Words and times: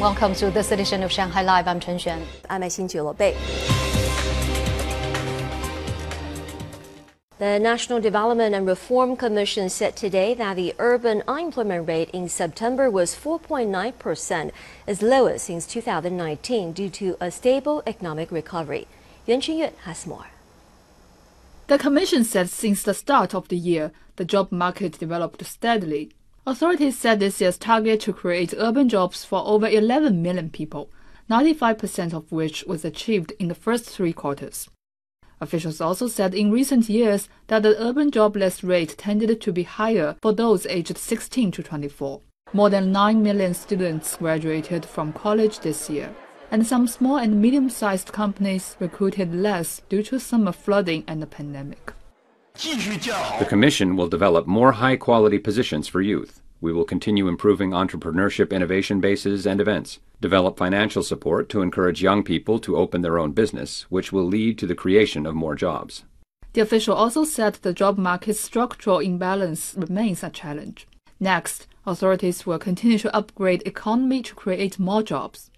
Welcome 0.00 0.34
to 0.36 0.50
this 0.50 0.72
edition 0.72 1.02
of 1.02 1.12
Shanghai 1.12 1.42
Live. 1.42 1.68
I'm 1.68 1.78
Chen 1.78 1.98
Xuan. 1.98 2.22
I'm 2.48 2.62
Xin 2.62 3.18
Bei. 3.18 3.36
The 7.38 7.58
National 7.58 8.00
Development 8.00 8.54
and 8.54 8.66
Reform 8.66 9.14
Commission 9.14 9.68
said 9.68 9.96
today 9.96 10.32
that 10.32 10.56
the 10.56 10.74
urban 10.78 11.22
unemployment 11.28 11.86
rate 11.86 12.08
in 12.14 12.30
September 12.30 12.90
was 12.90 13.14
4.9%, 13.14 14.52
its 14.86 15.02
lowest 15.02 15.44
since 15.44 15.66
2019 15.66 16.72
due 16.72 16.88
to 16.88 17.18
a 17.20 17.30
stable 17.30 17.82
economic 17.86 18.32
recovery. 18.32 18.88
Yuan 19.26 19.42
Chenyue 19.42 19.76
has 19.84 20.06
more. 20.06 20.28
The 21.66 21.76
Commission 21.76 22.24
said 22.24 22.48
since 22.48 22.82
the 22.82 22.94
start 22.94 23.34
of 23.34 23.48
the 23.48 23.58
year, 23.58 23.92
the 24.16 24.24
job 24.24 24.50
market 24.50 24.98
developed 24.98 25.44
steadily 25.44 26.10
Authorities 26.46 26.98
said 26.98 27.20
this 27.20 27.38
year's 27.40 27.58
target 27.58 28.00
to 28.00 28.14
create 28.14 28.54
urban 28.56 28.88
jobs 28.88 29.26
for 29.26 29.42
over 29.46 29.68
11 29.68 30.22
million 30.22 30.48
people, 30.48 30.90
95% 31.28 32.14
of 32.14 32.32
which 32.32 32.64
was 32.64 32.82
achieved 32.82 33.32
in 33.38 33.48
the 33.48 33.54
first 33.54 33.84
three 33.84 34.14
quarters. 34.14 34.68
Officials 35.42 35.82
also 35.82 36.08
said 36.08 36.34
in 36.34 36.50
recent 36.50 36.88
years 36.88 37.28
that 37.48 37.62
the 37.62 37.78
urban 37.78 38.10
jobless 38.10 38.64
rate 38.64 38.96
tended 38.96 39.38
to 39.40 39.52
be 39.52 39.64
higher 39.64 40.16
for 40.22 40.32
those 40.32 40.64
aged 40.66 40.96
16 40.96 41.50
to 41.52 41.62
24. 41.62 42.22
More 42.54 42.70
than 42.70 42.90
9 42.90 43.22
million 43.22 43.52
students 43.52 44.16
graduated 44.16 44.86
from 44.86 45.12
college 45.12 45.60
this 45.60 45.90
year, 45.90 46.14
and 46.50 46.66
some 46.66 46.86
small 46.86 47.18
and 47.18 47.40
medium 47.40 47.68
sized 47.68 48.12
companies 48.12 48.76
recruited 48.80 49.34
less 49.34 49.82
due 49.90 50.02
to 50.04 50.18
summer 50.18 50.52
flooding 50.52 51.04
and 51.06 51.22
the 51.22 51.26
pandemic. 51.26 51.92
The 52.62 53.46
Commission 53.48 53.96
will 53.96 54.06
develop 54.06 54.46
more 54.46 54.72
high 54.72 54.96
quality 54.96 55.38
positions 55.38 55.88
for 55.88 56.02
youth. 56.02 56.42
We 56.60 56.74
will 56.74 56.84
continue 56.84 57.26
improving 57.26 57.70
entrepreneurship 57.70 58.52
innovation 58.52 59.00
bases 59.00 59.46
and 59.46 59.62
events, 59.62 59.98
develop 60.20 60.58
financial 60.58 61.02
support 61.02 61.48
to 61.48 61.62
encourage 61.62 62.02
young 62.02 62.22
people 62.22 62.58
to 62.58 62.76
open 62.76 63.00
their 63.00 63.18
own 63.18 63.32
business, 63.32 63.86
which 63.88 64.12
will 64.12 64.24
lead 64.24 64.58
to 64.58 64.66
the 64.66 64.74
creation 64.74 65.24
of 65.24 65.34
more 65.34 65.54
jobs. 65.54 66.04
The 66.52 66.60
official 66.60 66.94
also 66.94 67.24
said 67.24 67.54
the 67.54 67.72
job 67.72 67.96
market's 67.96 68.40
structural 68.40 68.98
imbalance 68.98 69.74
remains 69.74 70.22
a 70.22 70.28
challenge. 70.28 70.86
Next, 71.18 71.66
authorities 71.86 72.44
will 72.44 72.58
continue 72.58 72.98
to 72.98 73.16
upgrade 73.16 73.62
economy 73.64 74.20
to 74.22 74.34
create 74.34 74.78
more 74.78 75.02
jobs. 75.02 75.50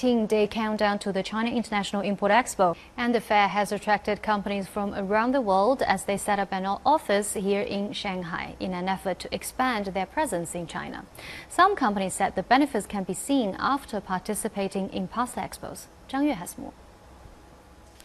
15-day 0.00 0.46
countdown 0.46 0.98
to 0.98 1.12
the 1.12 1.22
China 1.22 1.50
International 1.50 2.02
Import 2.02 2.32
Expo, 2.32 2.76
and 2.96 3.14
the 3.14 3.20
fair 3.20 3.48
has 3.48 3.72
attracted 3.72 4.22
companies 4.22 4.66
from 4.66 4.94
around 4.94 5.32
the 5.32 5.40
world 5.40 5.82
as 5.82 6.04
they 6.04 6.16
set 6.16 6.38
up 6.38 6.52
an 6.52 6.64
office 6.66 7.34
here 7.34 7.60
in 7.60 7.92
Shanghai 7.92 8.54
in 8.60 8.72
an 8.72 8.88
effort 8.88 9.18
to 9.18 9.34
expand 9.34 9.86
their 9.86 10.06
presence 10.06 10.54
in 10.54 10.66
China. 10.66 11.04
Some 11.48 11.76
companies 11.76 12.14
said 12.14 12.34
the 12.34 12.42
benefits 12.42 12.86
can 12.86 13.04
be 13.04 13.14
seen 13.14 13.56
after 13.58 14.00
participating 14.00 14.90
in 14.90 15.08
past 15.08 15.36
expos. 15.36 15.86
Zhang 16.08 16.24
Yue 16.24 16.34
has 16.34 16.56
more. 16.56 16.72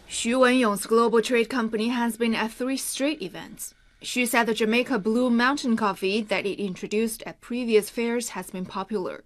Xu 0.10 0.40
Wenyong's 0.40 0.86
global 0.86 1.22
trade 1.22 1.50
company 1.50 1.90
has 1.90 2.18
been 2.18 2.36
at 2.36 2.52
three 2.52 2.78
straight 2.78 3.22
events. 3.22 3.74
Xu 4.02 4.28
said 4.28 4.46
the 4.46 4.54
Jamaica 4.54 5.00
Blue 5.00 5.30
Mountain 5.30 5.76
coffee 5.78 6.22
that 6.22 6.46
it 6.46 6.62
introduced 6.62 7.24
at 7.26 7.42
previous 7.42 7.90
fairs 7.90 8.30
has 8.30 8.50
been 8.50 8.66
popular. 8.66 9.24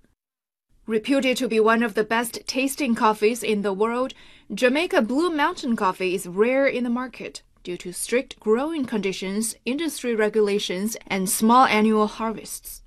Reputed 0.90 1.38
to 1.38 1.48
be 1.48 1.60
one 1.60 1.84
of 1.84 1.94
the 1.94 2.04
best 2.04 2.40
tasting 2.48 2.96
coffees 2.96 3.44
in 3.44 3.62
the 3.62 3.72
world, 3.72 4.16
Jamaica 4.52 5.04
Blue 5.04 5.30
Mountain 5.30 5.76
coffee 5.76 6.16
is 6.16 6.26
rare 6.26 6.66
in 6.66 6.84
the 6.84 6.90
market 6.90 7.44
due 7.64 7.78
to 7.78 7.94
strict 7.94 8.40
growing 8.40 8.86
conditions, 8.86 9.56
industry 9.66 10.16
regulations, 10.16 10.98
and 11.06 11.30
small 11.30 11.66
annual 11.66 12.08
harvests. 12.08 12.82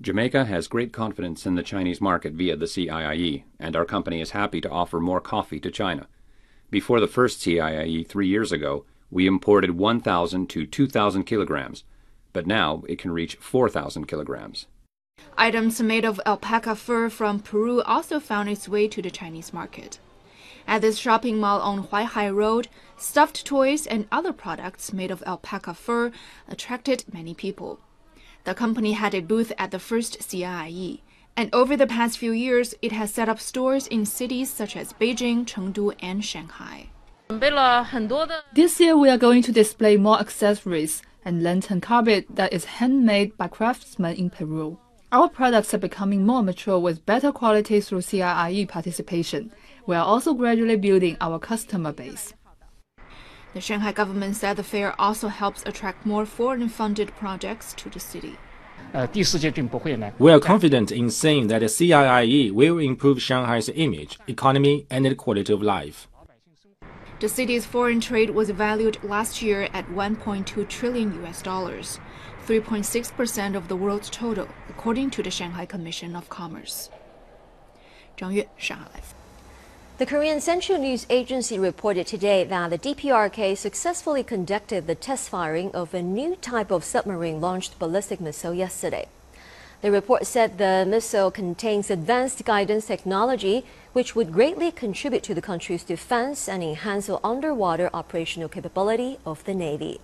Jamaica 0.00 0.46
has 0.46 0.66
great 0.66 0.92
confidence 0.92 1.46
in 1.46 1.54
the 1.54 1.62
Chinese 1.62 2.00
market 2.00 2.32
via 2.32 2.56
the 2.56 2.66
CIIE, 2.66 3.44
and 3.60 3.76
our 3.76 3.84
company 3.84 4.20
is 4.20 4.32
happy 4.32 4.60
to 4.60 4.70
offer 4.70 4.98
more 4.98 5.20
coffee 5.20 5.60
to 5.60 5.70
China. 5.70 6.08
Before 6.68 6.98
the 6.98 7.06
first 7.06 7.38
CIIE 7.42 8.08
three 8.08 8.26
years 8.26 8.50
ago, 8.50 8.84
we 9.08 9.28
imported 9.28 9.78
1,000 9.78 10.50
to 10.50 10.66
2,000 10.66 11.22
kilograms, 11.22 11.84
but 12.32 12.44
now 12.44 12.82
it 12.88 12.98
can 12.98 13.12
reach 13.12 13.36
4,000 13.36 14.08
kilograms. 14.08 14.66
Items 15.36 15.80
made 15.82 16.04
of 16.04 16.20
alpaca 16.24 16.76
fur 16.76 17.10
from 17.10 17.40
Peru 17.40 17.82
also 17.82 18.20
found 18.20 18.48
its 18.48 18.68
way 18.68 18.86
to 18.86 19.02
the 19.02 19.10
Chinese 19.10 19.52
market. 19.52 19.98
At 20.66 20.80
this 20.80 20.96
shopping 20.96 21.38
mall 21.38 21.60
on 21.60 21.88
Huaihai 21.88 22.34
Road, 22.34 22.68
stuffed 22.96 23.44
toys 23.44 23.86
and 23.86 24.06
other 24.12 24.32
products 24.32 24.92
made 24.92 25.10
of 25.10 25.22
alpaca 25.26 25.74
fur 25.74 26.12
attracted 26.48 27.04
many 27.12 27.34
people. 27.34 27.80
The 28.44 28.54
company 28.54 28.92
had 28.92 29.12
a 29.12 29.20
booth 29.20 29.52
at 29.58 29.70
the 29.70 29.78
first 29.78 30.20
CIIE, 30.20 31.00
and 31.36 31.52
over 31.52 31.76
the 31.76 31.86
past 31.86 32.16
few 32.16 32.32
years, 32.32 32.74
it 32.80 32.92
has 32.92 33.12
set 33.12 33.28
up 33.28 33.40
stores 33.40 33.86
in 33.88 34.06
cities 34.06 34.50
such 34.50 34.76
as 34.76 34.92
Beijing, 34.92 35.44
Chengdu, 35.44 35.94
and 36.00 36.24
Shanghai. 36.24 36.88
This 38.54 38.80
year, 38.80 38.96
we 38.96 39.10
are 39.10 39.18
going 39.18 39.42
to 39.42 39.52
display 39.52 39.96
more 39.96 40.20
accessories 40.20 41.02
and 41.24 41.42
lantern 41.42 41.80
carpet 41.80 42.26
that 42.30 42.52
is 42.52 42.64
handmade 42.64 43.36
by 43.36 43.48
craftsmen 43.48 44.14
in 44.14 44.30
Peru. 44.30 44.78
Our 45.14 45.28
products 45.28 45.72
are 45.72 45.78
becoming 45.78 46.26
more 46.26 46.42
mature 46.42 46.76
with 46.76 47.06
better 47.06 47.30
quality 47.30 47.80
through 47.80 48.00
CIIE 48.00 48.68
participation. 48.68 49.52
We 49.86 49.94
are 49.94 50.04
also 50.04 50.34
gradually 50.34 50.74
building 50.74 51.16
our 51.20 51.38
customer 51.38 51.92
base. 51.92 52.34
The 53.52 53.60
Shanghai 53.60 53.92
government 53.92 54.34
said 54.34 54.56
the 54.56 54.64
fair 54.64 55.00
also 55.00 55.28
helps 55.28 55.62
attract 55.66 56.04
more 56.04 56.26
foreign 56.26 56.68
funded 56.68 57.14
projects 57.14 57.74
to 57.74 57.88
the 57.88 58.00
city. 58.00 58.36
Uh, 58.92 59.06
we 60.18 60.32
are 60.32 60.40
confident 60.40 60.90
in 60.90 61.10
saying 61.10 61.46
that 61.46 61.60
the 61.60 61.66
CIIE 61.66 62.50
will 62.50 62.78
improve 62.78 63.22
Shanghai's 63.22 63.68
image, 63.68 64.18
economy, 64.26 64.84
and 64.90 65.16
quality 65.16 65.52
of 65.52 65.62
life. 65.62 66.08
The 67.24 67.30
city's 67.30 67.64
foreign 67.64 68.00
trade 68.00 68.28
was 68.28 68.50
valued 68.50 69.02
last 69.02 69.40
year 69.40 69.70
at 69.72 69.88
1.2 69.88 70.68
trillion 70.68 71.24
US 71.24 71.40
dollars. 71.40 71.98
3.6% 72.46 73.56
of 73.56 73.68
the 73.68 73.76
world's 73.76 74.10
total, 74.10 74.46
according 74.68 75.08
to 75.12 75.22
the 75.22 75.30
Shanghai 75.30 75.64
Commission 75.64 76.16
of 76.16 76.28
Commerce. 76.28 76.90
Zhang 78.18 78.34
Yue, 78.34 78.44
Shanghai 78.58 78.88
Live. 78.92 79.14
The 79.96 80.04
Korean 80.04 80.42
Central 80.42 80.76
News 80.76 81.06
Agency 81.08 81.58
reported 81.58 82.06
today 82.06 82.44
that 82.44 82.68
the 82.68 82.78
DPRK 82.78 83.56
successfully 83.56 84.22
conducted 84.22 84.86
the 84.86 84.94
test 84.94 85.30
firing 85.30 85.70
of 85.72 85.94
a 85.94 86.02
new 86.02 86.36
type 86.36 86.70
of 86.70 86.84
submarine 86.84 87.40
launched 87.40 87.78
ballistic 87.78 88.20
missile 88.20 88.52
yesterday. 88.52 89.08
The 89.84 89.90
report 89.90 90.26
said 90.26 90.56
the 90.56 90.86
missile 90.88 91.30
contains 91.30 91.90
advanced 91.90 92.42
guidance 92.46 92.86
technology, 92.86 93.66
which 93.92 94.16
would 94.16 94.32
greatly 94.32 94.72
contribute 94.72 95.22
to 95.24 95.34
the 95.34 95.42
country's 95.42 95.84
defense 95.84 96.48
and 96.48 96.62
enhance 96.62 97.08
the 97.08 97.20
underwater 97.22 97.90
operational 97.92 98.48
capability 98.48 99.18
of 99.26 99.44
the 99.44 99.52
Navy. 99.52 100.00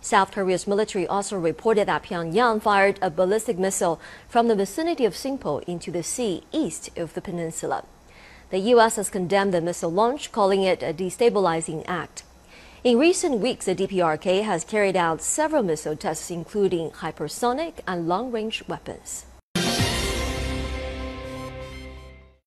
South 0.00 0.30
Korea's 0.30 0.66
military 0.66 1.06
also 1.06 1.38
reported 1.38 1.88
that 1.88 2.04
Pyongyang 2.04 2.62
fired 2.62 2.98
a 3.02 3.10
ballistic 3.10 3.58
missile 3.58 4.00
from 4.30 4.48
the 4.48 4.56
vicinity 4.56 5.04
of 5.04 5.12
Sinpo 5.12 5.62
into 5.64 5.90
the 5.90 6.02
sea 6.02 6.44
east 6.50 6.88
of 6.96 7.12
the 7.12 7.20
peninsula. 7.20 7.84
The 8.48 8.60
U.S. 8.72 8.96
has 8.96 9.10
condemned 9.10 9.52
the 9.52 9.60
missile 9.60 9.92
launch, 9.92 10.32
calling 10.32 10.62
it 10.62 10.82
a 10.82 10.94
destabilizing 10.94 11.84
act. 11.86 12.22
In 12.84 12.96
recent 12.96 13.40
weeks, 13.40 13.64
the 13.64 13.74
DPRK 13.74 14.44
has 14.44 14.62
carried 14.62 14.94
out 14.94 15.20
several 15.20 15.64
missile 15.64 15.96
tests, 15.96 16.30
including 16.30 16.90
hypersonic 16.92 17.80
and 17.88 18.06
long 18.06 18.30
range 18.30 18.62
weapons. 18.68 19.24